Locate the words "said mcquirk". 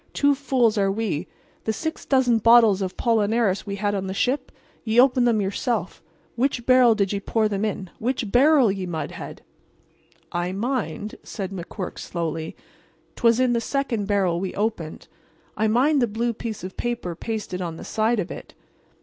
11.21-11.99